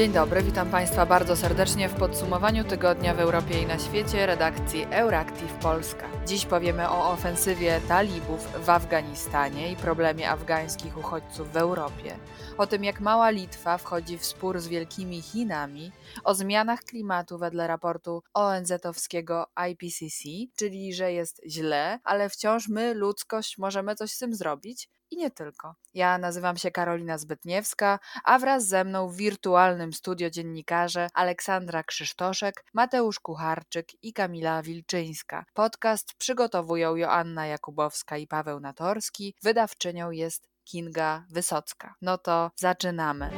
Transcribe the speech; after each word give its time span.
Dzień 0.00 0.12
dobry, 0.12 0.42
witam 0.42 0.70
Państwa 0.70 1.06
bardzo 1.06 1.36
serdecznie 1.36 1.88
w 1.88 1.94
podsumowaniu 1.94 2.64
tygodnia 2.64 3.14
w 3.14 3.20
Europie 3.20 3.62
i 3.62 3.66
na 3.66 3.78
świecie 3.78 4.26
redakcji 4.26 4.86
Euractiv 4.90 5.52
Polska. 5.52 6.08
Dziś 6.26 6.46
powiemy 6.46 6.88
o 6.88 7.10
ofensywie 7.12 7.80
talibów 7.88 8.64
w 8.64 8.70
Afganistanie 8.70 9.72
i 9.72 9.76
problemie 9.76 10.30
afgańskich 10.30 10.98
uchodźców 10.98 11.52
w 11.52 11.56
Europie, 11.56 12.16
o 12.58 12.66
tym 12.66 12.84
jak 12.84 13.00
mała 13.00 13.30
Litwa 13.30 13.78
wchodzi 13.78 14.18
w 14.18 14.24
spór 14.24 14.60
z 14.60 14.68
wielkimi 14.68 15.22
Chinami, 15.22 15.92
o 16.24 16.34
zmianach 16.34 16.80
klimatu 16.80 17.38
wedle 17.38 17.66
raportu 17.66 18.22
ONZ-owskiego 18.34 19.46
IPCC, 19.70 20.28
czyli 20.56 20.94
że 20.94 21.12
jest 21.12 21.40
źle, 21.48 21.98
ale 22.04 22.28
wciąż 22.28 22.68
my, 22.68 22.94
ludzkość, 22.94 23.58
możemy 23.58 23.94
coś 23.94 24.12
z 24.12 24.18
tym 24.18 24.34
zrobić, 24.34 24.88
i 25.10 25.16
nie 25.16 25.30
tylko. 25.30 25.74
Ja 25.94 26.18
nazywam 26.18 26.56
się 26.56 26.70
Karolina 26.70 27.18
Zbytniewska, 27.18 27.98
a 28.24 28.38
wraz 28.38 28.66
ze 28.66 28.84
mną 28.84 29.08
w 29.08 29.16
wirtualnym 29.16 29.92
studio 29.92 30.30
dziennikarze 30.30 31.08
Aleksandra 31.14 31.82
Krzysztoszek, 31.82 32.64
Mateusz 32.74 33.20
Kucharczyk 33.20 33.86
i 34.02 34.12
Kamila 34.12 34.62
Wilczyńska. 34.62 35.44
Podcast 35.54 36.14
przygotowują 36.18 36.96
Joanna 36.96 37.46
Jakubowska 37.46 38.16
i 38.16 38.26
Paweł 38.26 38.60
Natorski, 38.60 39.34
wydawczynią 39.42 40.10
jest 40.10 40.48
Kinga 40.64 41.24
Wysocka. 41.30 41.94
No 42.02 42.18
to 42.18 42.50
zaczynamy. 42.56 43.30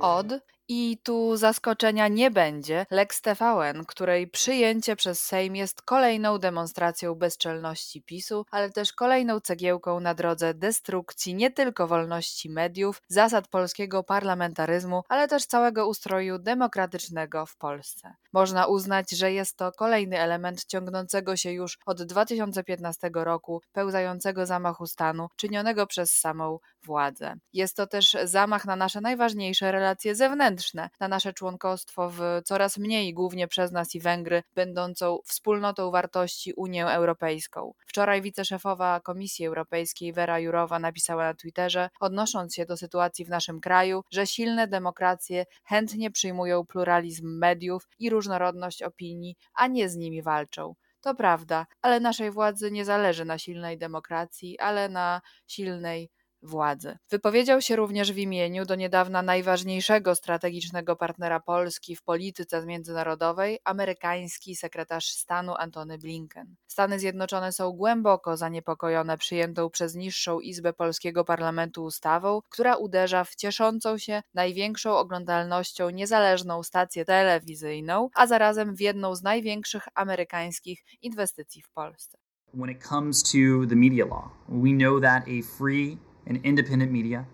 Od 0.00 0.26
i 0.74 0.98
tu 1.02 1.36
zaskoczenia 1.36 2.08
nie 2.08 2.30
będzie. 2.30 2.86
Lex 2.90 3.20
TVN, 3.22 3.84
której 3.84 4.28
przyjęcie 4.28 4.96
przez 4.96 5.22
Sejm 5.22 5.56
jest 5.56 5.82
kolejną 5.82 6.38
demonstracją 6.38 7.14
bezczelności 7.14 8.02
PiSu, 8.02 8.46
ale 8.50 8.70
też 8.70 8.92
kolejną 8.92 9.40
cegiełką 9.40 10.00
na 10.00 10.14
drodze 10.14 10.54
destrukcji 10.54 11.34
nie 11.34 11.50
tylko 11.50 11.86
wolności 11.86 12.50
mediów, 12.50 13.02
zasad 13.08 13.48
polskiego 13.48 14.02
parlamentaryzmu, 14.04 15.02
ale 15.08 15.28
też 15.28 15.46
całego 15.46 15.88
ustroju 15.88 16.38
demokratycznego 16.38 17.46
w 17.46 17.56
Polsce. 17.56 18.14
Można 18.32 18.66
uznać, 18.66 19.10
że 19.10 19.32
jest 19.32 19.56
to 19.56 19.72
kolejny 19.72 20.20
element 20.20 20.64
ciągnącego 20.64 21.36
się 21.36 21.50
już 21.50 21.78
od 21.86 22.02
2015 22.02 23.10
roku 23.14 23.62
pełzającego 23.72 24.46
zamachu 24.46 24.86
stanu 24.86 25.28
czynionego 25.36 25.86
przez 25.86 26.10
samą 26.10 26.58
władzę. 26.84 27.34
Jest 27.52 27.76
to 27.76 27.86
też 27.86 28.16
zamach 28.24 28.64
na 28.64 28.76
nasze 28.76 29.00
najważniejsze 29.00 29.72
relacje 29.72 30.14
zewnętrzne 30.14 30.61
na 30.74 31.08
nasze 31.08 31.32
członkostwo 31.32 32.10
w 32.10 32.20
coraz 32.44 32.78
mniej, 32.78 33.14
głównie 33.14 33.48
przez 33.48 33.72
nas 33.72 33.94
i 33.94 34.00
Węgry, 34.00 34.42
będącą 34.54 35.18
wspólnotą 35.24 35.90
wartości 35.90 36.52
Unię 36.56 36.86
Europejską. 36.86 37.74
Wczoraj 37.86 38.22
wiceszefowa 38.22 39.00
Komisji 39.00 39.46
Europejskiej 39.46 40.12
Vera 40.12 40.38
Jurowa 40.38 40.78
napisała 40.78 41.24
na 41.24 41.34
Twitterze, 41.34 41.90
odnosząc 42.00 42.54
się 42.54 42.66
do 42.66 42.76
sytuacji 42.76 43.24
w 43.24 43.28
naszym 43.28 43.60
kraju, 43.60 44.02
że 44.10 44.26
silne 44.26 44.68
demokracje 44.68 45.46
chętnie 45.64 46.10
przyjmują 46.10 46.66
pluralizm 46.66 47.38
mediów 47.38 47.88
i 47.98 48.10
różnorodność 48.10 48.82
opinii, 48.82 49.36
a 49.54 49.66
nie 49.66 49.88
z 49.88 49.96
nimi 49.96 50.22
walczą. 50.22 50.74
To 51.00 51.14
prawda, 51.14 51.66
ale 51.80 52.00
naszej 52.00 52.30
władzy 52.30 52.70
nie 52.70 52.84
zależy 52.84 53.24
na 53.24 53.38
silnej 53.38 53.78
demokracji, 53.78 54.58
ale 54.58 54.88
na 54.88 55.20
silnej 55.46 56.10
władzy. 56.42 56.98
Wypowiedział 57.10 57.60
się 57.60 57.76
również 57.76 58.12
w 58.12 58.18
imieniu 58.18 58.64
do 58.64 58.74
niedawna 58.74 59.22
najważniejszego 59.22 60.14
strategicznego 60.14 60.96
partnera 60.96 61.40
Polski 61.40 61.96
w 61.96 62.02
polityce 62.02 62.66
międzynarodowej, 62.66 63.58
amerykański 63.64 64.56
sekretarz 64.56 65.08
stanu 65.08 65.54
Antony 65.58 65.98
Blinken. 65.98 66.54
Stany 66.66 66.98
Zjednoczone 66.98 67.52
są 67.52 67.72
głęboko 67.72 68.36
zaniepokojone 68.36 69.18
przyjętą 69.18 69.70
przez 69.70 69.94
niższą 69.94 70.40
izbę 70.40 70.72
polskiego 70.72 71.24
parlamentu 71.24 71.84
ustawą, 71.84 72.40
która 72.48 72.76
uderza 72.76 73.24
w 73.24 73.34
cieszącą 73.34 73.98
się 73.98 74.22
największą 74.34 74.96
oglądalnością 74.96 75.90
niezależną 75.90 76.62
stację 76.62 77.04
telewizyjną, 77.04 78.08
a 78.14 78.26
zarazem 78.26 78.76
w 78.76 78.80
jedną 78.80 79.14
z 79.14 79.22
największych 79.22 79.82
amerykańskich 79.94 80.84
inwestycji 81.02 81.62
w 81.62 81.70
Polsce. 81.70 82.18
When 82.54 82.70
it 82.70 82.82
comes 82.88 83.22
to 83.22 83.66
the 83.68 83.76
media 83.76 84.04
law, 84.04 84.24
we 84.48 84.70
know 84.70 85.00
that 85.02 85.22
a 85.22 85.56
free 85.58 85.98
and 86.26 86.40
independent 86.44 86.92
media. 86.92 87.26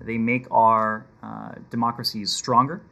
They 0.00 0.18
make 0.18 0.46
our 0.50 1.06
uh, 1.22 1.52
democracies 1.70 2.32
stronger. 2.32 2.82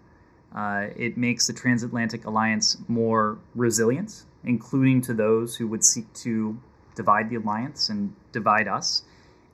Uh, 0.54 0.86
it 0.96 1.16
makes 1.16 1.46
the 1.46 1.52
transatlantic 1.52 2.26
alliance 2.26 2.76
more 2.88 3.38
resilient, 3.54 4.24
including 4.44 5.00
to 5.02 5.14
those 5.14 5.56
who 5.56 5.66
would 5.66 5.84
seek 5.84 6.12
to 6.14 6.56
divide 6.94 7.30
the 7.30 7.36
alliance 7.36 7.88
and 7.88 8.14
divide 8.32 8.68
us. 8.68 9.02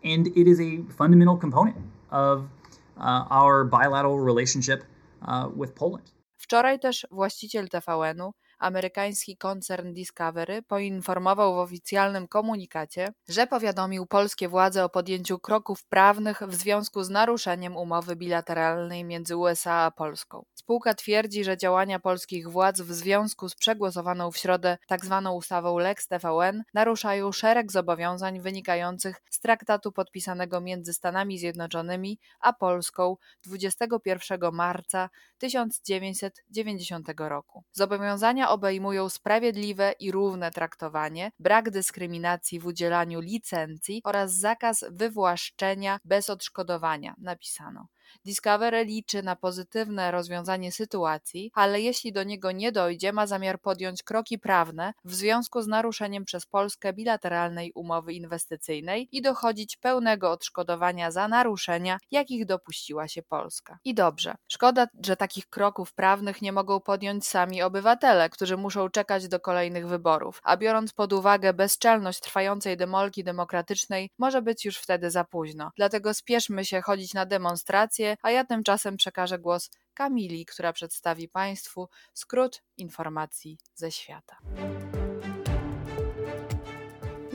And 0.05 0.27
it 0.27 0.47
is 0.49 0.61
a 0.61 0.83
fundamental 0.97 1.37
component 1.37 1.77
of 2.11 2.49
uh, 2.97 3.25
our 3.31 3.65
bilateral 3.65 4.19
relationship 4.19 4.85
uh, 5.23 5.49
with 5.55 5.75
Poland. 5.75 6.13
Wczoraj 6.37 6.79
też 6.79 7.07
właściciel 7.11 7.69
TVN-u 7.69 8.35
amerykański 8.59 9.37
koncern 9.37 9.93
Discovery 9.93 10.63
poinformował 10.63 11.55
w 11.55 11.59
oficjalnym 11.59 12.29
komunikacie, 12.29 13.13
że 13.29 13.47
powiadomił 13.47 14.07
polskie 14.07 14.49
władze 14.49 14.85
o 14.85 14.89
podjęciu 14.89 15.39
kroków 15.39 15.85
prawnych 15.85 16.43
w 16.49 16.55
związku 16.55 17.03
z 17.03 17.11
naruszeniem 17.11 17.77
umowy 17.77 18.17
bilateralnej 18.17 19.05
między 19.05 19.37
USA 19.37 19.73
a 19.73 19.91
Polską. 19.91 20.45
Spółka 20.55 20.95
twierdzi, 20.95 21.45
że 21.45 21.57
działania 21.57 21.99
polskich 21.99 22.49
władz 22.49 22.81
w 22.81 22.93
związku 22.93 23.49
z 23.49 23.55
przegłosowaną 23.55 24.31
w 24.31 24.37
środę 24.37 24.79
tzw. 24.89 25.23
Tak 25.25 25.35
ustawą 25.35 25.79
Lex 25.79 26.09
TVN 26.09 26.63
naruszają 26.75 27.33
szereg 27.33 27.73
zobowiązań 27.73 28.41
wynikających 28.41 29.23
z 29.31 29.41
traktatu 29.41 29.93
podpisanego 29.93 30.61
między 30.61 30.93
Stanami 30.93 31.39
Zjednoczonymi 31.39 32.19
a 32.41 32.53
Polską 32.53 33.17
21 33.45 34.41
marca 34.53 35.11
1990 35.39 37.09
roku. 37.19 37.65
Zobowiązania 37.73 38.48
obejmują 38.51 39.09
sprawiedliwe 39.09 39.93
i 40.01 40.13
równe 40.13 40.51
traktowanie, 40.51 41.33
brak 41.39 41.71
dyskryminacji 41.71 42.61
w 42.61 42.67
udzielaniu 42.67 43.21
licencji 43.21 44.01
oraz 44.05 44.35
zakaz 44.35 44.85
wywłaszczenia 44.91 45.99
bez 46.05 46.31
odszkodowania, 46.31 47.15
napisano. 47.19 47.89
Discovery 48.25 48.85
liczy 48.85 49.23
na 49.23 49.37
pozytywne 49.37 50.11
rozwiązanie 50.11 50.73
sytuacji, 50.73 51.51
ale 51.55 51.81
jeśli 51.81 52.13
do 52.13 52.23
niego 52.23 52.53
nie 52.53 52.73
dojdzie, 52.73 53.13
ma 53.13 53.27
zamiar 53.27 53.61
podjąć 53.61 54.03
kroki 54.03 54.39
prawne 54.39 54.93
w 55.05 55.15
związku 55.15 55.63
z 55.63 55.67
naruszeniem 55.67 56.25
przez 56.25 56.47
Polskę 56.47 56.93
bilateralnej 56.93 57.73
umowy 57.75 58.13
inwestycyjnej 58.13 59.09
i 59.13 59.23
dochodzić 59.23 59.77
pełnego 59.77 60.31
odszkodowania 60.31 61.11
za 61.11 61.29
naruszenia, 61.29 61.99
jakich 62.11 62.47
dopuściła 62.47 63.09
się 63.09 63.23
Polska. 63.23 63.79
I 63.85 63.95
dobrze. 63.95 64.35
Szkoda, 64.49 64.87
że 65.07 65.17
takich 65.17 65.49
kroków 65.49 65.95
prawnych 65.95 66.43
nie 66.43 66.53
mogą 66.53 66.81
podjąć 66.81 67.27
sami 67.27 67.63
obywatele, 67.63 68.31
którzy 68.31 68.57
muszą 68.57 68.89
czekać 68.89 69.29
do 69.29 69.41
kolejnych 69.41 69.89
wyborów, 69.89 70.41
a 70.43 70.57
biorąc 70.57 70.93
pod 70.93 71.13
uwagę 71.13 71.53
bezczelność 71.53 72.21
trwającej 72.21 72.77
demolki 72.77 73.25
demokratycznej, 73.25 74.11
może 74.19 74.43
być 74.43 74.65
już 74.65 74.79
wtedy 74.79 75.11
za 75.11 75.25
późno. 75.25 75.71
Dlatego 75.77 76.15
spieszmy 76.15 76.65
się 76.65 76.81
chodzić 76.81 77.15
na 77.15 77.27
demonstracje, 77.27 77.98
a 78.23 78.31
ja 78.31 78.45
tymczasem 78.45 78.97
przekażę 78.97 79.39
głos 79.39 79.71
Kamili, 79.95 80.47
która 80.47 80.73
przedstawi 80.73 81.29
Państwu 81.29 81.89
skrót 82.15 82.63
informacji 82.77 83.59
ze 83.75 83.91
świata. 83.91 84.37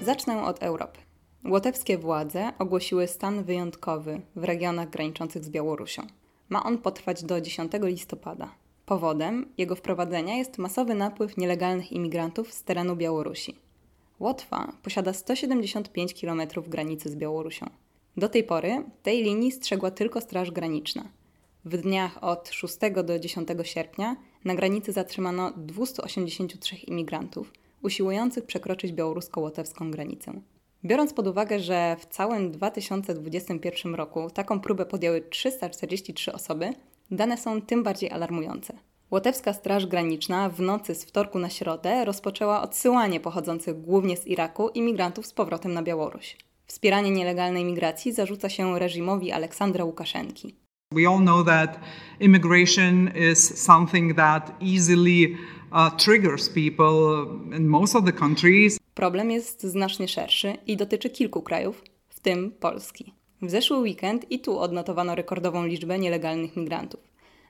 Zacznę 0.02 0.44
od 0.44 0.63
Europy. 0.63 1.00
Łotewskie 1.46 1.97
władze 1.97 2.52
ogłosiły 2.59 3.07
stan 3.07 3.44
wyjątkowy 3.44 4.22
w 4.35 4.44
regionach 4.44 4.90
graniczących 4.90 5.44
z 5.44 5.50
Białorusią. 5.50 6.07
Ma 6.50 6.63
on 6.63 6.78
potrwać 6.78 7.23
do 7.23 7.41
10 7.41 7.72
listopada. 7.81 8.56
Powodem 8.85 9.53
jego 9.57 9.75
wprowadzenia 9.75 10.35
jest 10.35 10.57
masowy 10.57 10.96
napływ 10.96 11.38
nielegalnych 11.38 11.91
imigrantów 11.91 12.53
z 12.53 12.63
terenu 12.63 12.96
Białorusi. 12.96 13.59
Łotwa 14.20 14.73
posiada 14.84 15.14
175 15.14 16.22
km 16.22 16.41
granicy 16.67 17.09
z 17.09 17.16
Białorusią. 17.16 17.83
Do 18.18 18.30
tej 18.30 18.44
pory 18.44 18.84
tej 19.04 19.24
linii 19.24 19.52
strzegła 19.52 19.92
tylko 19.92 20.22
Straż 20.22 20.52
Graniczna. 20.52 21.10
W 21.66 21.78
dniach 21.78 22.24
od 22.24 22.50
6 22.50 22.78
do 23.04 23.20
10 23.20 23.50
sierpnia 23.64 24.16
na 24.46 24.56
granicy 24.56 24.92
zatrzymano 24.92 25.52
283 25.58 26.76
imigrantów 26.76 27.54
usiłujących 27.84 28.46
przekroczyć 28.46 28.94
białorusko-łotewską 28.94 29.92
granicę. 29.92 30.34
Biorąc 30.86 31.14
pod 31.14 31.28
uwagę, 31.28 31.60
że 31.60 31.96
w 32.00 32.06
całym 32.06 32.52
2021 32.52 33.96
roku 33.96 34.30
taką 34.30 34.60
próbę 34.60 34.86
podjęły 34.86 35.22
343 35.22 36.34
osoby, 36.34 36.74
dane 37.12 37.38
są 37.38 37.62
tym 37.62 37.84
bardziej 37.84 38.12
alarmujące. 38.12 38.74
Łotewska 39.12 39.54
Straż 39.54 39.86
Graniczna 39.86 40.50
w 40.50 40.62
nocy 40.62 40.96
z 40.96 41.06
wtorku 41.06 41.40
na 41.40 41.50
środę 41.50 42.06
rozpoczęła 42.06 42.62
odsyłanie 42.62 43.20
pochodzących 43.20 43.82
głównie 43.82 44.18
z 44.18 44.28
Iraku 44.28 44.70
imigrantów 44.70 45.26
z 45.26 45.34
powrotem 45.34 45.74
na 45.74 45.84
Białoruś. 45.84 46.38
Wspieranie 46.73 47.11
nielegalnej 47.11 47.66
migracji 47.66 48.14
zarzuca 48.14 48.49
się 48.49 48.79
reżimowi 48.79 49.31
Aleksandra 49.31 49.84
Łukaszenki. 49.85 50.55
We 50.91 51.08
all 51.09 51.20
know 51.20 51.46
that 51.46 51.79
immigration 52.20 53.09
is 53.31 53.58
something 53.58 54.16
that 54.16 54.52
easily 54.61 55.37
uh, 55.72 55.96
triggers 55.97 56.49
people 56.49 57.25
in 57.58 57.67
most 57.67 57.96
of 57.96 58.05
the 58.05 58.11
countries. 58.11 58.79
Problem 58.93 59.31
jest 59.31 59.64
znacznie 59.64 60.08
szerszy 60.08 60.53
i 60.67 60.78
dotyczy 60.78 61.09
kilku 61.09 61.41
krajów, 61.41 61.84
w 62.09 62.20
tym 62.20 62.52
Polski. 62.52 63.14
W 63.41 63.49
zeszły 63.49 63.78
weekend 63.78 64.31
i 64.31 64.40
tu 64.40 64.59
odnotowano 64.59 65.16
rekordową 65.16 65.66
liczbę 65.66 65.99
nielegalnych 65.99 66.58
migrantów. 66.58 66.99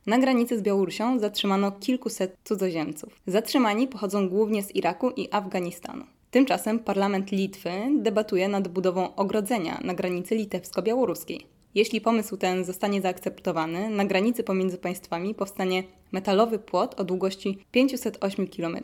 Na 0.05 0.17
granicy 0.17 0.57
z 0.57 0.61
Białorusią 0.61 1.19
zatrzymano 1.19 1.71
kilkuset 1.71 2.37
cudzoziemców. 2.43 3.19
Zatrzymani 3.27 3.87
pochodzą 3.87 4.29
głównie 4.29 4.63
z 4.63 4.75
Iraku 4.75 5.09
i 5.09 5.27
Afganistanu. 5.31 6.05
Tymczasem 6.33 6.79
parlament 6.79 7.31
Litwy 7.31 7.71
debatuje 7.97 8.47
nad 8.47 8.67
budową 8.67 9.15
ogrodzenia 9.15 9.79
na 9.83 9.93
granicy 9.93 10.35
litewsko-białoruskiej. 10.35 11.39
Jeśli 11.75 12.01
pomysł 12.01 12.37
ten 12.37 12.65
zostanie 12.65 13.01
zaakceptowany, 13.01 13.89
na 13.89 14.05
granicy 14.05 14.43
pomiędzy 14.43 14.77
państwami 14.77 15.35
powstanie 15.35 15.83
metalowy 16.11 16.59
płot 16.59 16.99
o 16.99 17.03
długości 17.03 17.57
508 17.71 18.47
km 18.47 18.77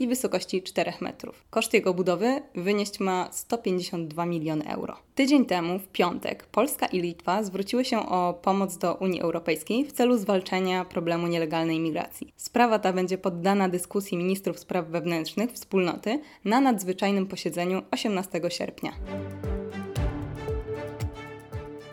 i 0.00 0.08
wysokości 0.08 0.62
4 0.62 0.92
metrów. 1.00 1.44
Koszt 1.50 1.74
jego 1.74 1.94
budowy 1.94 2.42
wynieść 2.54 3.00
ma 3.00 3.28
152 3.32 4.26
miliony 4.26 4.68
euro. 4.68 4.96
Tydzień 5.14 5.46
temu, 5.46 5.78
w 5.78 5.88
piątek, 5.88 6.46
Polska 6.46 6.86
i 6.86 7.00
Litwa 7.00 7.42
zwróciły 7.42 7.84
się 7.84 7.98
o 8.08 8.34
pomoc 8.42 8.76
do 8.76 8.94
Unii 8.94 9.20
Europejskiej 9.20 9.84
w 9.84 9.92
celu 9.92 10.18
zwalczenia 10.18 10.84
problemu 10.84 11.26
nielegalnej 11.26 11.80
migracji. 11.80 12.32
Sprawa 12.36 12.78
ta 12.78 12.92
będzie 12.92 13.18
poddana 13.18 13.68
dyskusji 13.68 14.18
ministrów 14.18 14.58
spraw 14.58 14.86
wewnętrznych 14.86 15.52
wspólnoty 15.52 16.20
na 16.44 16.60
nadzwyczajnym 16.60 17.26
posiedzeniu 17.26 17.82
18 17.90 18.40
sierpnia. 18.48 18.92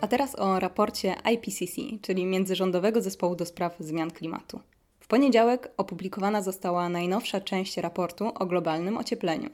A 0.02 0.08
teraz 0.08 0.40
o 0.40 0.60
raporcie 0.60 1.16
IPCC, 1.34 1.82
czyli 2.02 2.26
Międzyrządowego 2.26 3.02
Zespołu 3.02 3.36
do 3.36 3.46
Spraw 3.46 3.76
Zmian 3.80 4.12
Klimatu. 4.12 4.60
W 5.08 5.10
poniedziałek 5.10 5.72
opublikowana 5.78 6.42
została 6.42 6.90
najnowsza 6.90 7.42
część 7.42 7.78
raportu 7.78 8.32
o 8.36 8.46
globalnym 8.46 8.98
ociepleniu. 8.98 9.50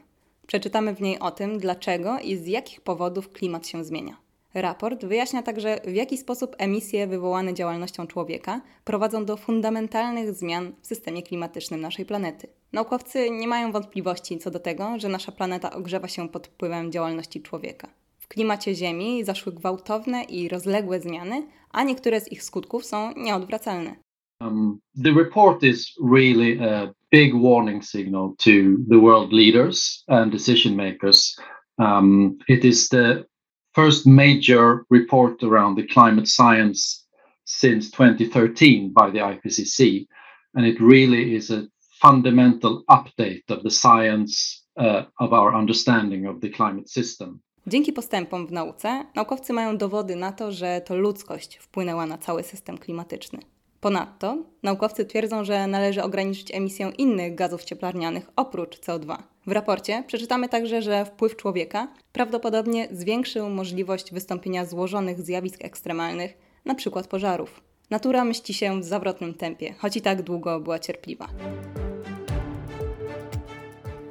Przeczytamy 0.48 0.96
w 0.96 1.02
niej 1.02 1.20
o 1.20 1.32
tym, 1.32 1.58
dlaczego 1.58 2.20
i 2.20 2.36
z 2.36 2.48
jakich 2.48 2.82
powodów 2.82 3.30
klimat 3.30 3.68
się 3.68 3.84
zmienia. 3.84 4.18
Raport 4.54 5.06
wyjaśnia 5.06 5.44
także, 5.44 5.80
w 5.86 5.94
jaki 5.94 6.18
sposób 6.18 6.56
emisje 6.58 7.08
wywołane 7.08 7.54
działalnością 7.54 8.08
człowieka 8.08 8.62
prowadzą 8.84 9.26
do 9.26 9.38
fundamentalnych 9.38 10.34
zmian 10.34 10.74
w 10.82 10.88
systemie 10.88 11.24
klimatycznym 11.24 11.82
naszej 11.82 12.06
planety. 12.06 12.48
Naukowcy 12.72 13.30
nie 13.30 13.48
mają 13.48 13.72
wątpliwości 13.72 14.38
co 14.38 14.52
do 14.52 14.60
tego, 14.60 15.00
że 15.00 15.10
nasza 15.10 15.32
planeta 15.32 15.74
ogrzewa 15.74 16.08
się 16.08 16.30
pod 16.30 16.48
wpływem 16.48 16.92
działalności 16.92 17.42
człowieka. 17.42 17.88
W 18.20 18.28
klimacie 18.28 18.76
Ziemi 18.76 19.24
zaszły 19.24 19.52
gwałtowne 19.54 20.24
i 20.24 20.50
rozległe 20.50 21.00
zmiany, 21.00 21.48
a 21.72 21.84
niektóre 21.84 22.22
z 22.22 22.32
ich 22.32 22.44
skutków 22.44 22.86
są 22.86 23.14
nieodwracalne. 23.16 24.03
Um, 24.44 24.82
the 24.96 25.14
report 25.14 25.64
is 25.64 25.94
really 26.00 26.60
a 26.60 26.94
big 27.12 27.34
warning 27.34 27.82
signal 27.82 28.36
to 28.40 28.84
the 28.88 29.00
world 29.00 29.32
leaders 29.32 30.04
and 30.08 30.32
decision 30.32 30.76
makers. 30.76 31.36
Um, 31.80 32.38
it 32.48 32.66
is 32.66 32.90
the 32.90 33.26
first 33.74 34.06
major 34.06 34.86
report 34.90 35.44
around 35.44 35.76
the 35.76 35.88
climate 35.88 36.28
science 36.28 37.06
since 37.46 37.90
2013 37.92 38.92
by 38.94 39.10
the 39.10 39.20
IPCC, 39.20 40.08
and 40.56 40.66
it 40.66 40.82
really 40.82 41.36
is 41.36 41.50
a 41.50 41.68
fundamental 42.02 42.84
update 42.90 43.50
of 43.50 43.64
the 43.64 43.72
science 43.72 44.66
uh, 44.78 45.04
of 45.20 45.34
our 45.34 45.56
understanding 45.56 46.26
of 46.26 46.42
the 46.42 46.50
climate 46.50 46.90
system. 46.90 47.40
Dzięki 47.68 47.94
postępom 47.94 48.48
w 48.48 48.52
nauce, 48.52 49.06
naukowcy 49.16 49.54
mają 49.54 49.78
dowody 49.78 50.16
na 50.16 50.32
to, 50.32 50.52
że 50.52 50.82
to 50.82 50.96
ludzkość 50.96 51.58
wpłynęła 51.58 52.06
na 52.06 52.18
cały 52.18 52.44
system 52.44 52.78
klimatyczny. 52.78 53.40
Ponadto 53.84 54.38
naukowcy 54.64 55.06
twierdzą, 55.06 55.44
że 55.44 55.68
należy 55.68 56.04
ograniczyć 56.04 56.56
emisję 56.56 56.92
innych 56.98 57.36
gazów 57.36 57.64
cieplarnianych 57.64 58.30
oprócz 58.36 58.80
CO2. 58.80 59.18
W 59.48 59.52
raporcie 59.52 60.04
przeczytamy 60.08 60.50
także, 60.50 60.82
że 60.82 61.06
wpływ 61.06 61.36
człowieka 61.36 61.88
prawdopodobnie 62.14 62.88
zwiększył 62.92 63.50
możliwość 63.50 64.14
wystąpienia 64.14 64.66
złożonych 64.66 65.22
zjawisk 65.22 65.66
ekstremalnych, 65.66 66.34
np. 66.66 67.04
pożarów. 67.10 67.64
Natura 67.90 68.26
mści 68.26 68.54
się 68.54 68.82
w 68.82 68.84
zawrotnym 68.84 69.34
tempie, 69.34 69.74
choć 69.74 69.98
i 69.98 70.02
tak 70.02 70.22
długo 70.22 70.60
była 70.60 70.80
cierpliwa. 70.80 71.28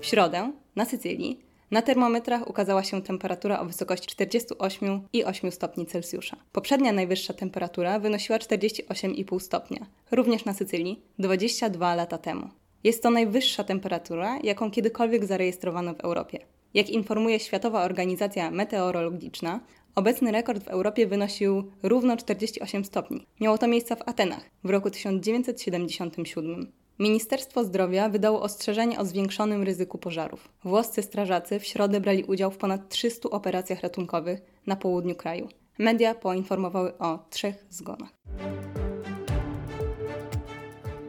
W 0.01 0.07
środę 0.07 0.53
na 0.77 0.85
Sycylii 0.85 1.52
na 1.73 1.83
termometrach 1.83 2.49
ukazała 2.51 2.85
się 2.85 3.03
temperatura 3.03 3.61
o 3.61 3.65
wysokości 3.65 4.17
48,8 4.17 5.51
stopni 5.51 5.87
Celsjusza. 5.87 6.37
Poprzednia 6.53 6.93
najwyższa 6.93 7.35
temperatura 7.35 7.99
wynosiła 7.99 8.39
48,5 8.39 9.41
stopnia, 9.41 9.87
również 10.11 10.45
na 10.45 10.55
Sycylii, 10.55 11.03
22 11.19 11.95
lata 11.95 12.19
temu. 12.19 12.49
Jest 12.85 13.03
to 13.03 13.11
najwyższa 13.11 13.65
temperatura, 13.65 14.39
jaką 14.43 14.71
kiedykolwiek 14.71 15.25
zarejestrowano 15.25 15.95
w 15.95 16.01
Europie. 16.01 16.39
Jak 16.75 16.91
informuje 16.91 17.41
Światowa 17.41 17.83
Organizacja 17.85 18.51
Meteorologiczna, 18.51 19.61
obecny 19.95 20.33
rekord 20.33 20.65
w 20.65 20.69
Europie 20.69 21.07
wynosił 21.07 21.71
równo 21.83 22.17
48 22.17 22.85
stopni. 22.85 23.27
Miało 23.41 23.59
to 23.59 23.69
miejsce 23.69 23.97
w 23.97 24.09
Atenach 24.09 24.51
w 24.65 24.71
roku 24.71 24.91
1977. 24.91 26.82
Ministerstwo 26.99 27.65
Zdrowia 27.65 28.09
wydało 28.09 28.43
ostrzeżenie 28.43 28.99
o 28.99 29.05
zwiększonym 29.05 29.63
ryzyku 29.63 29.99
pożarów. 29.99 30.49
Włoscy 30.65 31.03
strażacy 31.03 31.61
w 31.61 31.65
środę 31.65 32.01
brali 32.01 32.25
udział 32.25 32.51
w 32.51 32.57
ponad 32.57 32.89
300 32.89 33.31
operacjach 33.31 33.81
ratunkowych 33.81 34.41
na 34.67 34.77
południu 34.77 35.15
kraju. 35.15 35.49
Media 35.79 36.15
poinformowały 36.15 36.99
o 36.99 37.27
trzech 37.31 37.67
zgonach. 37.71 38.11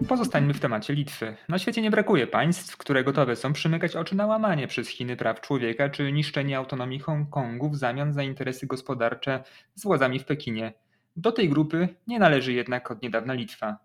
Pozostańmy 0.08 0.54
w 0.54 0.60
temacie 0.60 0.94
Litwy. 0.94 1.36
Na 1.50 1.60
świecie 1.60 1.82
nie 1.82 1.92
brakuje 1.92 2.28
państw, 2.28 2.78
które 2.78 3.04
gotowe 3.04 3.36
są 3.36 3.54
przymykać 3.54 3.96
oczy 3.96 4.16
na 4.16 4.26
łamanie 4.26 4.68
przez 4.68 4.88
Chiny 4.88 5.18
praw 5.18 5.42
człowieka 5.42 5.90
czy 5.90 6.12
niszczenie 6.12 6.58
autonomii 6.58 7.00
Hongkongu 7.00 7.70
w 7.70 7.76
zamian 7.76 8.14
za 8.14 8.24
interesy 8.24 8.68
gospodarcze 8.68 9.44
z 9.76 9.84
władzami 9.84 10.20
w 10.20 10.26
Pekinie. 10.26 10.74
Do 11.16 11.32
tej 11.32 11.50
grupy 11.50 11.88
nie 12.08 12.20
należy 12.20 12.54
jednak 12.54 12.92
od 12.92 13.02
niedawna 13.02 13.34
Litwa. 13.34 13.78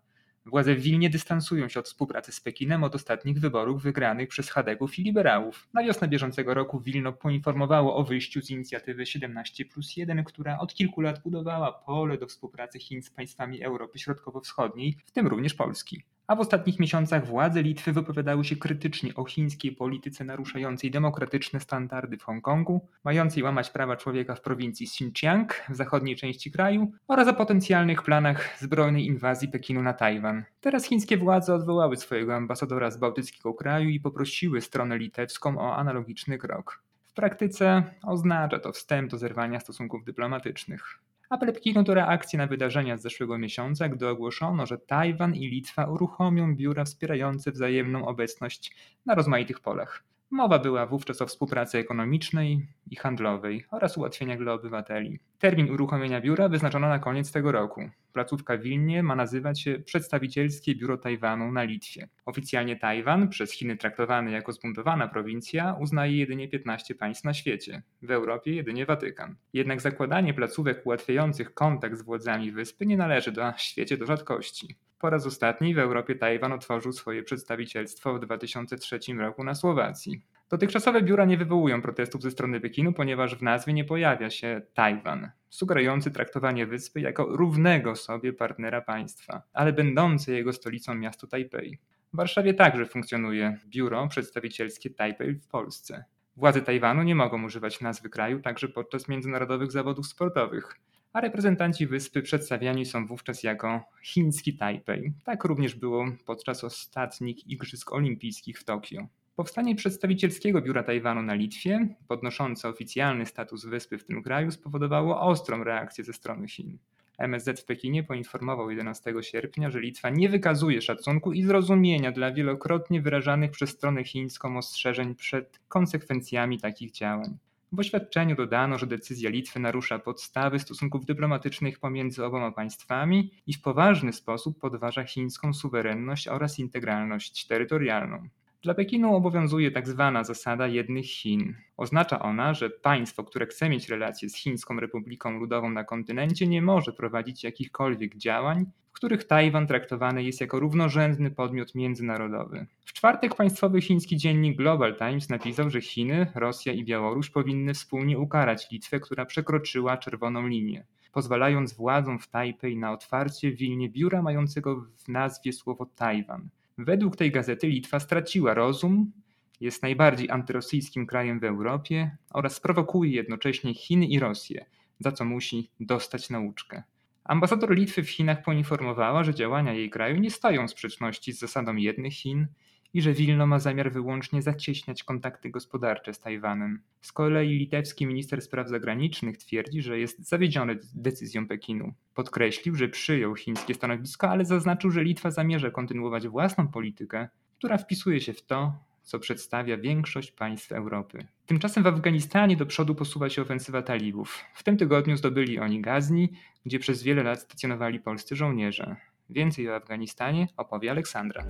Władze 0.49 0.75
w 0.75 0.81
Wilnie 0.81 1.09
dystansują 1.09 1.67
się 1.67 1.79
od 1.79 1.85
współpracy 1.85 2.31
z 2.31 2.41
Pekinem 2.41 2.83
od 2.83 2.95
ostatnich 2.95 3.39
wyborów 3.39 3.83
wygranych 3.83 4.29
przez 4.29 4.49
Chadegów 4.49 4.99
i 4.99 5.03
liberałów. 5.03 5.67
Na 5.73 5.83
wiosnę 5.83 6.07
bieżącego 6.07 6.53
roku 6.53 6.79
Wilno 6.79 7.13
poinformowało 7.13 7.95
o 7.95 8.03
wyjściu 8.03 8.41
z 8.41 8.49
inicjatywy 8.49 9.05
17 9.05 9.65
plus 9.65 9.97
1, 9.97 10.23
która 10.23 10.59
od 10.59 10.73
kilku 10.73 11.01
lat 11.01 11.21
budowała 11.23 11.71
pole 11.71 12.17
do 12.17 12.27
współpracy 12.27 12.79
Chin 12.79 13.03
z 13.03 13.09
państwami 13.09 13.63
Europy 13.63 13.99
Środkowo-Wschodniej, 13.99 14.97
w 15.05 15.11
tym 15.11 15.27
również 15.27 15.53
Polski 15.53 16.03
a 16.29 16.35
w 16.35 16.39
ostatnich 16.39 16.79
miesiącach 16.79 17.25
władze 17.25 17.61
Litwy 17.63 17.93
wypowiadały 17.93 18.45
się 18.45 18.55
krytycznie 18.55 19.15
o 19.15 19.25
chińskiej 19.25 19.71
polityce 19.71 20.23
naruszającej 20.23 20.91
demokratyczne 20.91 21.59
standardy 21.59 22.17
w 22.17 22.23
Hongkongu, 22.23 22.87
mającej 23.03 23.43
łamać 23.43 23.69
prawa 23.69 23.95
człowieka 23.95 24.35
w 24.35 24.41
prowincji 24.41 24.85
Xinjiang 24.85 25.63
w 25.69 25.75
zachodniej 25.75 26.15
części 26.15 26.51
kraju 26.51 26.91
oraz 27.07 27.27
o 27.27 27.33
potencjalnych 27.33 28.03
planach 28.03 28.59
zbrojnej 28.59 29.05
inwazji 29.05 29.47
Pekinu 29.47 29.81
na 29.81 29.93
Tajwan. 29.93 30.43
Teraz 30.61 30.85
chińskie 30.85 31.17
władze 31.17 31.55
odwołały 31.55 31.97
swojego 31.97 32.35
ambasadora 32.35 32.91
z 32.91 32.97
bałtyckiego 32.97 33.53
kraju 33.53 33.89
i 33.89 33.99
poprosiły 33.99 34.61
stronę 34.61 34.97
litewską 34.97 35.57
o 35.59 35.75
analogiczny 35.75 36.37
krok. 36.37 36.83
W 37.07 37.13
praktyce 37.13 37.83
oznacza 38.03 38.59
to 38.59 38.71
wstęp 38.71 39.11
do 39.11 39.17
zerwania 39.17 39.59
stosunków 39.59 40.03
dyplomatycznych. 40.03 40.99
Apel 41.29 41.53
Pekinu 41.53 41.83
to 41.83 41.93
reakcja 41.93 42.37
na 42.37 42.47
wydarzenia 42.47 42.97
z 42.97 43.01
zeszłego 43.01 43.37
miesiąca, 43.37 43.89
gdy 43.89 44.07
ogłoszono, 44.07 44.65
że 44.65 44.77
Tajwan 44.77 45.35
i 45.35 45.47
Litwa 45.47 45.85
uruchomią 45.85 46.55
biura 46.55 46.85
wspierające 46.85 47.51
wzajemną 47.51 48.07
obecność 48.07 48.75
na 49.05 49.15
rozmaitych 49.15 49.59
polach. 49.59 50.03
Mowa 50.31 50.59
była 50.59 50.85
wówczas 50.85 51.21
o 51.21 51.25
współpracy 51.25 51.77
ekonomicznej 51.77 52.67
i 52.91 52.95
handlowej 52.95 53.65
oraz 53.71 53.97
ułatwieniach 53.97 54.39
dla 54.39 54.53
obywateli. 54.53 55.19
Termin 55.39 55.71
uruchomienia 55.71 56.21
biura 56.21 56.49
wyznaczono 56.49 56.89
na 56.89 56.99
koniec 56.99 57.31
tego 57.31 57.51
roku. 57.51 57.89
Placówka 58.13 58.57
w 58.57 58.61
Wilnie 58.61 59.03
ma 59.03 59.15
nazywać 59.15 59.61
się 59.61 59.79
Przedstawicielskie 59.79 60.75
Biuro 60.75 60.97
Tajwanu 60.97 61.51
na 61.51 61.63
Litwie. 61.63 62.07
Oficjalnie 62.25 62.75
Tajwan, 62.75 63.29
przez 63.29 63.51
Chiny 63.51 63.77
traktowany 63.77 64.31
jako 64.31 64.51
zbuntowana 64.51 65.07
prowincja, 65.07 65.75
uznaje 65.79 66.17
jedynie 66.17 66.47
15 66.47 66.95
państw 66.95 67.23
na 67.23 67.33
świecie. 67.33 67.81
W 68.01 68.11
Europie 68.11 68.55
jedynie 68.55 68.85
Watykan. 68.85 69.35
Jednak 69.53 69.81
zakładanie 69.81 70.33
placówek 70.33 70.85
ułatwiających 70.85 71.53
kontakt 71.53 71.97
z 71.97 72.01
władzami 72.01 72.51
wyspy 72.51 72.85
nie 72.85 72.97
należy 72.97 73.31
do 73.31 73.53
świecie 73.57 73.97
do 73.97 74.05
rzadkości. 74.05 74.75
Po 74.99 75.09
raz 75.09 75.25
ostatni 75.25 75.73
w 75.73 75.79
Europie 75.79 76.15
Tajwan 76.15 76.51
otworzył 76.51 76.93
swoje 76.93 77.23
przedstawicielstwo 77.23 78.13
w 78.13 78.19
2003 78.19 78.99
roku 79.17 79.43
na 79.43 79.55
Słowacji. 79.55 80.21
Dotychczasowe 80.49 81.01
biura 81.01 81.25
nie 81.25 81.37
wywołują 81.37 81.81
protestów 81.81 82.21
ze 82.21 82.31
strony 82.31 82.59
Pekinu, 82.59 82.93
ponieważ 82.93 83.35
w 83.35 83.41
nazwie 83.41 83.73
nie 83.73 83.85
pojawia 83.85 84.29
się 84.29 84.61
Tajwan, 84.73 85.31
sugerujący 85.49 86.11
traktowanie 86.11 86.65
wyspy 86.65 87.01
jako 87.01 87.25
równego 87.25 87.95
sobie 87.95 88.33
partnera 88.33 88.81
państwa, 88.81 89.41
ale 89.53 89.73
będące 89.73 90.31
jego 90.31 90.53
stolicą 90.53 90.95
miasto 90.95 91.27
Tajpej. 91.27 91.79
W 92.13 92.17
Warszawie 92.17 92.53
także 92.53 92.85
funkcjonuje 92.85 93.57
biuro 93.65 94.07
przedstawicielskie 94.07 94.89
Tajpej 94.89 95.35
w 95.35 95.47
Polsce. 95.47 96.03
Władze 96.37 96.61
Tajwanu 96.61 97.03
nie 97.03 97.15
mogą 97.15 97.43
używać 97.43 97.81
nazwy 97.81 98.09
kraju 98.09 98.41
także 98.41 98.67
podczas 98.67 99.07
międzynarodowych 99.07 99.71
zawodów 99.71 100.07
sportowych 100.07 100.75
a 101.13 101.21
reprezentanci 101.21 101.87
wyspy 101.87 102.21
przedstawiani 102.21 102.85
są 102.85 103.07
wówczas 103.07 103.43
jako 103.43 103.83
chiński 104.03 104.57
Tajpej. 104.57 105.13
Tak 105.23 105.43
również 105.43 105.75
było 105.75 106.05
podczas 106.25 106.63
ostatnich 106.63 107.47
Igrzysk 107.47 107.93
Olimpijskich 107.93 108.59
w 108.59 108.63
Tokio. 108.63 109.07
Powstanie 109.35 109.75
przedstawicielskiego 109.75 110.61
biura 110.61 110.83
Tajwanu 110.83 111.21
na 111.21 111.33
Litwie, 111.33 111.87
podnoszące 112.07 112.69
oficjalny 112.69 113.25
status 113.25 113.65
wyspy 113.65 113.97
w 113.97 114.03
tym 114.03 114.23
kraju, 114.23 114.51
spowodowało 114.51 115.21
ostrą 115.21 115.63
reakcję 115.63 116.03
ze 116.03 116.13
strony 116.13 116.47
Chin. 116.47 116.77
MSZ 117.19 117.59
w 117.61 117.65
Pekinie 117.65 118.03
poinformował 118.03 118.69
11 118.69 119.13
sierpnia, 119.21 119.69
że 119.69 119.79
Litwa 119.79 120.09
nie 120.09 120.29
wykazuje 120.29 120.81
szacunku 120.81 121.33
i 121.33 121.43
zrozumienia 121.43 122.11
dla 122.11 122.31
wielokrotnie 122.31 123.01
wyrażanych 123.01 123.51
przez 123.51 123.69
stronę 123.69 124.03
chińską 124.03 124.57
ostrzeżeń 124.57 125.15
przed 125.15 125.59
konsekwencjami 125.67 126.59
takich 126.59 126.91
działań. 126.91 127.37
W 127.71 127.79
oświadczeniu 127.79 128.35
dodano, 128.35 128.77
że 128.77 128.87
decyzja 128.87 129.29
Litwy 129.29 129.59
narusza 129.59 129.99
podstawy 129.99 130.59
stosunków 130.59 131.05
dyplomatycznych 131.05 131.79
pomiędzy 131.79 132.25
oboma 132.25 132.51
państwami 132.51 133.31
i 133.47 133.53
w 133.53 133.61
poważny 133.61 134.13
sposób 134.13 134.59
podważa 134.59 135.03
chińską 135.03 135.53
suwerenność 135.53 136.27
oraz 136.27 136.59
integralność 136.59 137.47
terytorialną. 137.47 138.29
Dla 138.61 138.73
Pekinu 138.73 139.15
obowiązuje 139.15 139.71
tak 139.71 139.87
zwana 139.87 140.23
zasada 140.23 140.67
jednych 140.67 141.05
Chin. 141.05 141.55
Oznacza 141.77 142.19
ona, 142.19 142.53
że 142.53 142.69
państwo, 142.69 143.23
które 143.23 143.45
chce 143.45 143.69
mieć 143.69 143.89
relacje 143.89 144.29
z 144.29 144.35
Chińską 144.35 144.79
Republiką 144.79 145.31
Ludową 145.31 145.69
na 145.69 145.83
kontynencie, 145.83 146.47
nie 146.47 146.61
może 146.61 146.93
prowadzić 146.93 147.43
jakichkolwiek 147.43 148.17
działań, 148.17 148.65
w 148.89 148.91
których 148.91 149.23
Tajwan 149.23 149.67
traktowany 149.67 150.23
jest 150.23 150.41
jako 150.41 150.59
równorzędny 150.59 151.31
podmiot 151.31 151.75
międzynarodowy. 151.75 152.65
W 152.85 152.93
czwartek 152.93 153.35
państwowy 153.35 153.81
chiński 153.81 154.17
dziennik 154.17 154.57
Global 154.57 154.97
Times 154.97 155.29
napisał, 155.29 155.69
że 155.69 155.81
Chiny, 155.81 156.31
Rosja 156.35 156.73
i 156.73 156.83
Białoruś 156.83 157.29
powinny 157.29 157.73
wspólnie 157.73 158.19
ukarać 158.19 158.71
Litwę, 158.71 158.99
która 158.99 159.25
przekroczyła 159.25 159.97
czerwoną 159.97 160.47
linię 160.47 160.85
pozwalając 161.11 161.73
władzom 161.73 162.19
w 162.19 162.27
Tajpej 162.27 162.77
na 162.77 162.91
otwarcie 162.91 163.51
w 163.51 163.55
Wilnie 163.55 163.89
biura 163.89 164.21
mającego 164.21 164.85
w 164.97 165.07
nazwie 165.07 165.53
słowo 165.53 165.85
Tajwan. 165.85 166.49
Według 166.81 167.15
tej 167.15 167.31
gazety 167.31 167.67
Litwa 167.67 167.99
straciła 167.99 168.53
rozum, 168.53 169.11
jest 169.59 169.83
najbardziej 169.83 170.29
antyrosyjskim 170.29 171.07
krajem 171.07 171.39
w 171.39 171.43
Europie 171.43 172.17
oraz 172.33 172.59
prowokuje 172.59 173.11
jednocześnie 173.11 173.73
Chiny 173.73 174.05
i 174.05 174.19
Rosję, 174.19 174.65
za 174.99 175.11
co 175.11 175.25
musi 175.25 175.69
dostać 175.79 176.29
nauczkę. 176.29 176.83
Ambasador 177.23 177.75
Litwy 177.75 178.03
w 178.03 178.09
Chinach 178.09 178.43
poinformowała, 178.43 179.23
że 179.23 179.35
działania 179.35 179.73
jej 179.73 179.89
kraju 179.89 180.19
nie 180.19 180.31
stoją 180.31 180.67
w 180.67 180.71
sprzeczności 180.71 181.33
z 181.33 181.39
zasadą 181.39 181.75
jednych 181.75 182.13
Chin 182.13 182.47
i 182.93 183.01
że 183.01 183.13
Wilno 183.13 183.47
ma 183.47 183.59
zamiar 183.59 183.91
wyłącznie 183.91 184.41
zacieśniać 184.41 185.03
kontakty 185.03 185.49
gospodarcze 185.49 186.13
z 186.13 186.19
Tajwanem. 186.19 186.81
Z 187.01 187.11
kolei 187.11 187.49
litewski 187.49 188.05
minister 188.05 188.41
spraw 188.41 188.69
zagranicznych 188.69 189.37
twierdzi, 189.37 189.81
że 189.81 189.99
jest 189.99 190.27
zawiedziony 190.27 190.79
decyzją 190.95 191.47
Pekinu. 191.47 191.93
Podkreślił, 192.15 192.75
że 192.75 192.87
przyjął 192.87 193.35
chińskie 193.35 193.73
stanowisko, 193.73 194.29
ale 194.29 194.45
zaznaczył, 194.45 194.91
że 194.91 195.03
Litwa 195.03 195.31
zamierza 195.31 195.71
kontynuować 195.71 196.27
własną 196.27 196.67
politykę, 196.67 197.29
która 197.57 197.77
wpisuje 197.77 198.21
się 198.21 198.33
w 198.33 198.41
to, 198.41 198.73
co 199.03 199.19
przedstawia 199.19 199.77
większość 199.77 200.31
państw 200.31 200.71
Europy. 200.71 201.27
Tymczasem 201.45 201.83
w 201.83 201.87
Afganistanie 201.87 202.57
do 202.57 202.65
przodu 202.65 202.95
posuwa 202.95 203.29
się 203.29 203.41
ofensywa 203.41 203.81
talibów. 203.81 204.43
W 204.53 204.63
tym 204.63 204.77
tygodniu 204.77 205.17
zdobyli 205.17 205.59
oni 205.59 205.81
Gazni, 205.81 206.29
gdzie 206.65 206.79
przez 206.79 207.03
wiele 207.03 207.23
lat 207.23 207.41
stacjonowali 207.41 207.99
polscy 207.99 208.35
żołnierze. 208.35 208.95
Więcej 209.29 209.69
o 209.69 209.75
Afganistanie 209.75 210.47
opowie 210.57 210.91
Aleksandra. 210.91 211.45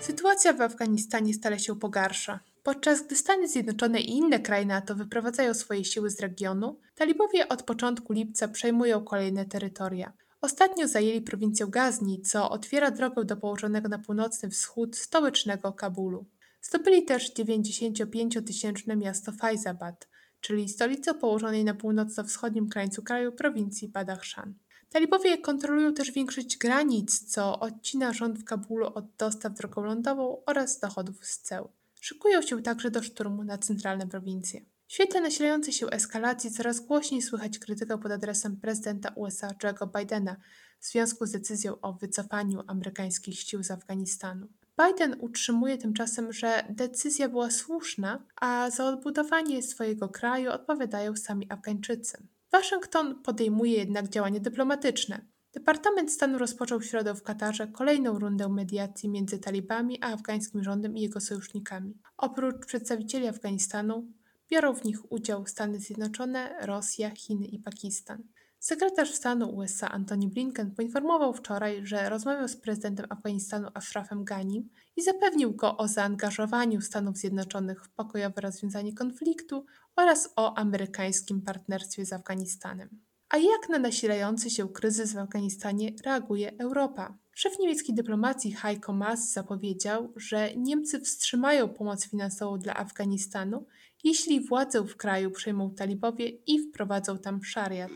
Sytuacja 0.00 0.52
w 0.52 0.60
Afganistanie 0.60 1.34
stale 1.34 1.58
się 1.58 1.78
pogarsza. 1.78 2.40
Podczas 2.62 3.06
gdy 3.06 3.16
Stany 3.16 3.48
Zjednoczone 3.48 4.00
i 4.00 4.10
inne 4.10 4.40
kraje 4.40 4.66
NATO 4.66 4.94
wyprowadzają 4.94 5.54
swoje 5.54 5.84
siły 5.84 6.10
z 6.10 6.20
regionu, 6.20 6.78
talibowie 6.94 7.48
od 7.48 7.62
początku 7.62 8.12
lipca 8.12 8.48
przejmują 8.48 9.04
kolejne 9.04 9.46
terytoria. 9.46 10.12
Ostatnio 10.40 10.88
zajęli 10.88 11.20
prowincję 11.20 11.66
Gazni, 11.66 12.22
co 12.22 12.50
otwiera 12.50 12.90
drogę 12.90 13.24
do 13.24 13.36
położonego 13.36 13.88
na 13.88 13.98
północny 13.98 14.50
wschód 14.50 14.96
stołecznego 14.96 15.72
Kabulu. 15.72 16.26
Zdobyli 16.62 17.04
też 17.04 17.34
95-tysięczne 17.34 18.96
miasto 18.96 19.32
Faizabad, 19.32 20.08
czyli 20.40 20.68
stolicę 20.68 21.14
położonej 21.14 21.64
na 21.64 21.74
północno-wschodnim 21.74 22.68
krańcu 22.68 23.02
kraju 23.02 23.32
prowincji 23.32 23.88
Badakhshan. 23.88 24.54
Talibowie 24.92 25.38
kontrolują 25.38 25.94
też 25.94 26.10
większość 26.12 26.58
granic, 26.58 27.24
co 27.32 27.60
odcina 27.60 28.12
rząd 28.12 28.38
w 28.38 28.44
Kabulu 28.44 28.86
od 28.86 29.04
dostaw 29.18 29.54
drogą 29.54 29.84
lądową 29.84 30.42
oraz 30.46 30.80
dochodów 30.80 31.26
z 31.26 31.38
ceł. 31.38 31.68
Szykują 32.00 32.42
się 32.42 32.62
także 32.62 32.90
do 32.90 33.02
szturmu 33.02 33.44
na 33.44 33.58
centralne 33.58 34.06
prowincje. 34.06 34.60
W 34.86 34.92
świetle 34.92 35.20
nasilającej 35.20 35.72
się 35.72 35.86
eskalacji 35.86 36.50
coraz 36.50 36.80
głośniej 36.80 37.22
słychać 37.22 37.58
krytykę 37.58 37.98
pod 37.98 38.12
adresem 38.12 38.56
prezydenta 38.56 39.12
USA 39.16 39.48
Joe'ego 39.48 39.98
Bidena 39.98 40.36
w 40.80 40.86
związku 40.86 41.26
z 41.26 41.30
decyzją 41.30 41.80
o 41.80 41.92
wycofaniu 41.92 42.62
amerykańskich 42.66 43.40
sił 43.40 43.62
z 43.62 43.70
Afganistanu. 43.70 44.46
Biden 44.86 45.16
utrzymuje 45.20 45.78
tymczasem, 45.78 46.32
że 46.32 46.64
decyzja 46.70 47.28
była 47.28 47.50
słuszna, 47.50 48.24
a 48.36 48.70
za 48.70 48.88
odbudowanie 48.88 49.62
swojego 49.62 50.08
kraju 50.08 50.50
odpowiadają 50.50 51.16
sami 51.16 51.46
Afgańczycy. 51.50 52.26
Waszyngton 52.52 53.22
podejmuje 53.22 53.72
jednak 53.72 54.08
działania 54.08 54.40
dyplomatyczne. 54.40 55.26
Departament 55.54 56.12
Stanu 56.12 56.38
rozpoczął 56.38 56.80
w 56.80 56.84
środę 56.84 57.14
w 57.14 57.22
Katarze 57.22 57.66
kolejną 57.66 58.18
rundę 58.18 58.48
mediacji 58.48 59.08
między 59.08 59.38
talibami 59.38 59.98
a 60.02 60.06
afgańskim 60.06 60.62
rządem 60.62 60.96
i 60.96 61.00
jego 61.00 61.20
sojusznikami. 61.20 61.98
Oprócz 62.16 62.66
przedstawicieli 62.66 63.28
Afganistanu 63.28 64.06
biorą 64.50 64.74
w 64.74 64.84
nich 64.84 65.12
udział 65.12 65.46
Stany 65.46 65.80
Zjednoczone, 65.80 66.56
Rosja, 66.60 67.10
Chiny 67.10 67.46
i 67.46 67.58
Pakistan. 67.58 68.22
Sekretarz 68.58 69.14
stanu 69.14 69.56
USA 69.56 69.88
Antony 69.88 70.28
Blinken 70.28 70.74
poinformował 70.74 71.34
wczoraj, 71.34 71.86
że 71.86 72.08
rozmawiał 72.08 72.48
z 72.48 72.56
prezydentem 72.56 73.06
Afganistanu 73.08 73.68
Ashrafem 73.74 74.24
Ghanim 74.24 74.68
i 74.96 75.02
zapewnił 75.02 75.54
go 75.54 75.76
o 75.76 75.88
zaangażowaniu 75.88 76.80
Stanów 76.80 77.16
Zjednoczonych 77.16 77.84
w 77.84 77.90
pokojowe 77.90 78.40
rozwiązanie 78.40 78.94
konfliktu 78.94 79.66
oraz 79.96 80.32
o 80.36 80.58
amerykańskim 80.58 81.42
partnerstwie 81.42 82.06
z 82.06 82.12
Afganistanem. 82.12 83.00
A 83.28 83.36
jak 83.36 83.68
na 83.68 83.78
nasilający 83.78 84.50
się 84.50 84.68
kryzys 84.68 85.12
w 85.12 85.18
Afganistanie 85.18 85.92
reaguje 86.04 86.52
Europa? 86.58 87.18
Szef 87.34 87.58
niemieckiej 87.58 87.94
dyplomacji 87.94 88.52
Heiko 88.52 88.92
Maas 88.92 89.32
zapowiedział, 89.32 90.12
że 90.16 90.56
Niemcy 90.56 91.00
wstrzymają 91.00 91.68
pomoc 91.68 92.08
finansową 92.08 92.58
dla 92.58 92.76
Afganistanu, 92.76 93.66
jeśli 94.04 94.40
władzę 94.46 94.84
w 94.86 94.96
kraju 94.96 95.30
przejmą 95.30 95.74
talibowie 95.74 96.28
i 96.46 96.58
wprowadzą 96.58 97.18
tam 97.18 97.44
szariat. 97.44 97.90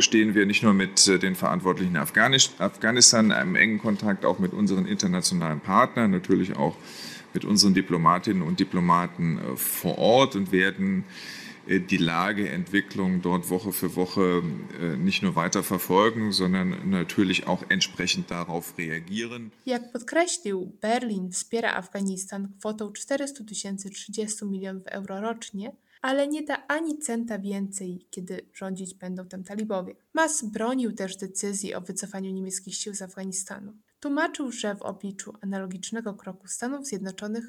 Stehen 0.00 0.32
wir 0.34 0.46
nicht 0.46 0.62
nur 0.62 0.74
mit 0.74 1.06
den 1.20 1.34
Verantwortlichen 1.34 1.96
Afghanistan 2.58 3.26
in 3.26 3.32
einem 3.32 3.56
engen 3.56 3.78
Kontakt, 3.78 4.24
auch 4.24 4.38
mit 4.38 4.52
unseren 4.52 4.86
internationalen 4.86 5.60
Partnern, 5.60 6.10
natürlich 6.10 6.56
auch 6.56 6.76
mit 7.34 7.44
unseren 7.44 7.74
Diplomatinnen 7.74 8.42
und 8.42 8.60
Diplomaten 8.60 9.40
vor 9.56 9.98
Ort 9.98 10.36
und 10.36 10.52
werden 10.52 11.04
Äh, 11.04 11.41
die 11.68 11.96
Lageentwicklung 11.96 13.22
dort 13.22 13.50
Woche 13.50 13.72
für 13.72 13.96
Woche 13.96 14.42
äh, 14.80 14.96
nicht 14.96 15.22
nur 15.22 15.36
weiter 15.36 15.62
verfolgen, 15.62 16.32
sondern 16.32 16.90
natürlich 16.90 17.46
auch 17.46 17.62
entsprechend 17.68 18.30
darauf 18.30 18.78
reagieren. 18.78 19.50
Jak 19.66 19.92
podkreślił, 19.92 20.72
Berlin 20.80 21.30
wspiera 21.32 21.74
Afganistan 21.74 22.48
kwotą 22.58 22.92
400 22.92 23.44
30 23.44 24.44
milionów 24.44 24.86
euro 24.86 25.20
rocznie, 25.20 25.72
ale 26.02 26.28
nie 26.28 26.42
da 26.42 26.66
ani 26.68 26.98
centa 26.98 27.38
więcej, 27.38 28.06
kiedy 28.10 28.46
rządzić 28.54 28.94
będą 28.94 29.26
tam 29.26 29.44
talibowie. 29.44 29.94
Mas 30.12 30.44
bronił 30.44 30.92
też 30.92 31.16
decyzji 31.16 31.74
o 31.74 31.80
wycofaniu 31.80 32.30
niemieckich 32.30 32.74
sił 32.74 32.94
z 32.94 33.02
Afganistanu. 33.02 33.72
Tłumaczył, 34.00 34.52
że 34.52 34.74
w 34.74 34.82
obliczu 34.82 35.34
analogicznego 35.40 36.14
kroku 36.14 36.48
Stanów 36.48 36.86
Zjednoczonych 36.86 37.44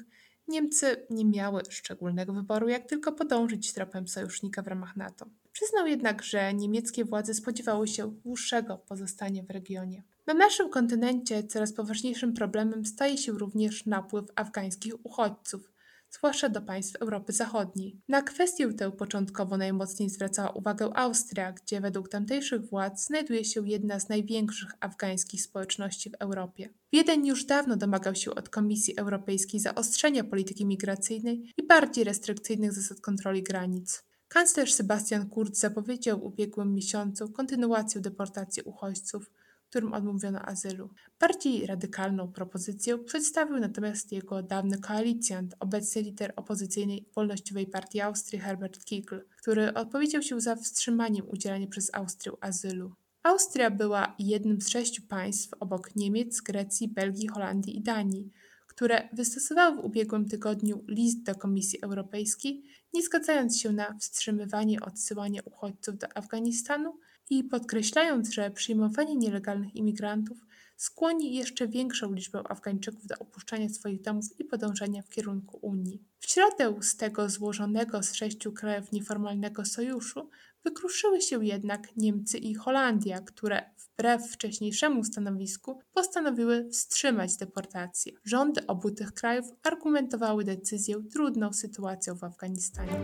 Niemcy 0.48 1.06
nie 1.10 1.24
miały 1.24 1.62
szczególnego 1.68 2.32
wyboru, 2.32 2.68
jak 2.68 2.88
tylko 2.88 3.12
podążyć 3.12 3.72
tropem 3.72 4.08
sojusznika 4.08 4.62
w 4.62 4.66
ramach 4.66 4.96
NATO. 4.96 5.26
Przyznał 5.52 5.86
jednak, 5.86 6.22
że 6.22 6.54
niemieckie 6.54 7.04
władze 7.04 7.34
spodziewały 7.34 7.88
się 7.88 8.10
dłuższego 8.24 8.78
pozostania 8.78 9.42
w 9.42 9.50
regionie. 9.50 10.02
Na 10.26 10.34
naszym 10.34 10.70
kontynencie 10.70 11.44
coraz 11.44 11.72
poważniejszym 11.72 12.34
problemem 12.34 12.86
staje 12.86 13.18
się 13.18 13.32
również 13.32 13.86
napływ 13.86 14.24
afgańskich 14.36 15.06
uchodźców, 15.06 15.72
zwłaszcza 16.18 16.48
do 16.48 16.62
państw 16.62 16.96
Europy 16.96 17.32
Zachodniej. 17.32 18.00
Na 18.08 18.22
kwestię 18.22 18.72
tę 18.72 18.92
początkowo 18.92 19.56
najmocniej 19.56 20.10
zwracała 20.10 20.50
uwagę 20.50 20.90
Austria, 20.94 21.52
gdzie 21.52 21.80
według 21.80 22.08
tamtejszych 22.08 22.68
władz 22.68 23.06
znajduje 23.06 23.44
się 23.44 23.68
jedna 23.68 24.00
z 24.00 24.08
największych 24.08 24.70
afgańskich 24.80 25.42
społeczności 25.42 26.10
w 26.10 26.14
Europie. 26.14 26.68
Wiedeń 26.92 27.26
już 27.26 27.44
dawno 27.44 27.76
domagał 27.76 28.14
się 28.14 28.34
od 28.34 28.48
Komisji 28.48 28.98
Europejskiej 28.98 29.60
zaostrzenia 29.60 30.24
polityki 30.24 30.66
migracyjnej 30.66 31.52
i 31.56 31.66
bardziej 31.66 32.04
restrykcyjnych 32.04 32.72
zasad 32.72 33.00
kontroli 33.00 33.42
granic. 33.42 34.04
Kanclerz 34.28 34.72
Sebastian 34.72 35.28
Kurz 35.28 35.50
zapowiedział 35.58 36.20
w 36.20 36.24
ubiegłym 36.24 36.74
miesiącu 36.74 37.28
kontynuację 37.28 38.00
deportacji 38.00 38.62
uchodźców, 38.62 39.30
którym 39.74 39.92
odmówiono 39.92 40.38
azylu. 40.42 40.90
Bardziej 41.20 41.66
radykalną 41.66 42.32
propozycję 42.32 42.98
przedstawił 42.98 43.56
natomiast 43.56 44.12
jego 44.12 44.42
dawny 44.42 44.78
koalicjant, 44.78 45.54
obecny 45.60 46.02
lider 46.02 46.32
opozycyjnej 46.36 47.08
Wolnościowej 47.14 47.66
Partii 47.66 48.00
Austrii 48.00 48.40
Herbert 48.40 48.84
Kickl, 48.84 49.20
który 49.38 49.74
odpowiedział 49.74 50.22
się 50.22 50.40
za 50.40 50.56
wstrzymaniem 50.56 51.28
udzielania 51.28 51.66
przez 51.66 51.94
Austrię 51.94 52.32
azylu. 52.40 52.92
Austria 53.22 53.70
była 53.70 54.14
jednym 54.18 54.60
z 54.60 54.68
sześciu 54.68 55.02
państw 55.08 55.54
obok 55.60 55.96
Niemiec, 55.96 56.40
Grecji, 56.40 56.88
Belgii, 56.88 57.28
Holandii 57.28 57.76
i 57.76 57.82
Danii, 57.82 58.30
które 58.66 59.08
wystosowały 59.12 59.76
w 59.76 59.84
ubiegłym 59.84 60.28
tygodniu 60.28 60.84
list 60.88 61.22
do 61.22 61.34
Komisji 61.34 61.82
Europejskiej, 61.82 62.62
nie 62.92 63.02
zgadzając 63.02 63.60
się 63.60 63.72
na 63.72 63.98
wstrzymywanie 63.98 64.80
odsyłania 64.80 65.40
uchodźców 65.44 65.98
do 65.98 66.16
Afganistanu 66.16 66.98
i 67.30 67.44
podkreślając, 67.44 68.30
że 68.30 68.50
przyjmowanie 68.50 69.16
nielegalnych 69.16 69.76
imigrantów 69.76 70.38
skłoni 70.76 71.34
jeszcze 71.34 71.68
większą 71.68 72.12
liczbę 72.12 72.42
Afgańczyków 72.48 73.06
do 73.06 73.14
opuszczania 73.18 73.68
swoich 73.68 74.00
domów 74.00 74.24
i 74.38 74.44
podążania 74.44 75.02
w 75.02 75.08
kierunku 75.08 75.58
Unii. 75.62 76.02
W 76.20 76.30
środę 76.30 76.74
z 76.80 76.96
tego 76.96 77.30
złożonego 77.30 78.02
z 78.02 78.14
sześciu 78.14 78.52
krajów 78.52 78.92
nieformalnego 78.92 79.64
sojuszu 79.64 80.30
wykruszyły 80.64 81.20
się 81.20 81.44
jednak 81.44 81.96
Niemcy 81.96 82.38
i 82.38 82.54
Holandia, 82.54 83.20
które 83.20 83.62
wbrew 83.78 84.32
wcześniejszemu 84.32 85.04
stanowisku 85.04 85.80
postanowiły 85.92 86.68
wstrzymać 86.70 87.36
deportacje. 87.36 88.12
Rządy 88.24 88.66
obu 88.66 88.90
tych 88.90 89.12
krajów 89.12 89.46
argumentowały 89.62 90.44
decyzję 90.44 91.02
trudną 91.12 91.52
sytuacją 91.52 92.14
w 92.14 92.24
Afganistanie. 92.24 93.00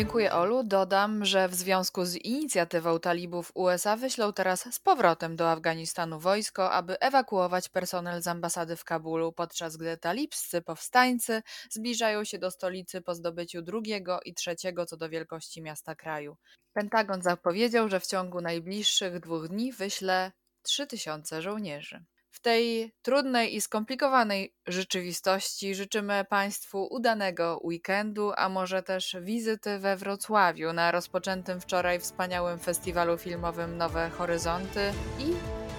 Dziękuję 0.00 0.32
Olu. 0.32 0.64
Dodam, 0.64 1.24
że 1.24 1.48
w 1.48 1.54
związku 1.54 2.04
z 2.04 2.16
inicjatywą 2.16 3.00
talibów 3.00 3.52
USA 3.54 3.96
wyślą 3.96 4.32
teraz 4.32 4.74
z 4.74 4.78
powrotem 4.78 5.36
do 5.36 5.50
Afganistanu 5.50 6.20
wojsko, 6.20 6.72
aby 6.72 7.00
ewakuować 7.00 7.68
personel 7.68 8.22
z 8.22 8.26
ambasady 8.26 8.76
w 8.76 8.84
Kabulu, 8.84 9.32
podczas 9.32 9.76
gdy 9.76 9.96
talibscy 9.96 10.62
powstańcy 10.62 11.42
zbliżają 11.70 12.24
się 12.24 12.38
do 12.38 12.50
stolicy 12.50 13.00
po 13.00 13.14
zdobyciu 13.14 13.62
drugiego 13.62 14.20
i 14.24 14.34
trzeciego 14.34 14.86
co 14.86 14.96
do 14.96 15.08
wielkości 15.08 15.62
miasta 15.62 15.94
kraju. 15.94 16.36
Pentagon 16.72 17.22
zapowiedział, 17.22 17.88
że 17.88 18.00
w 18.00 18.06
ciągu 18.06 18.40
najbliższych 18.40 19.20
dwóch 19.20 19.48
dni 19.48 19.72
wyśle 19.72 20.32
3000 20.62 21.42
żołnierzy. 21.42 22.04
W 22.30 22.40
tej 22.40 22.92
trudnej 23.02 23.56
i 23.56 23.60
skomplikowanej 23.60 24.54
rzeczywistości 24.66 25.74
życzymy 25.74 26.24
Państwu 26.28 26.88
udanego 26.90 27.60
weekendu, 27.64 28.32
a 28.36 28.48
może 28.48 28.82
też 28.82 29.16
wizyty 29.20 29.78
we 29.78 29.96
Wrocławiu 29.96 30.72
na 30.72 30.90
rozpoczętym 30.90 31.60
wczoraj 31.60 32.00
wspaniałym 32.00 32.58
festiwalu 32.58 33.18
filmowym 33.18 33.76
Nowe 33.76 34.10
Horyzonty 34.10 34.92
i 35.18 35.32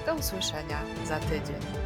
do 0.05 0.15
usłyszenia 0.15 0.81
za 1.05 1.19
tydzień. 1.19 1.80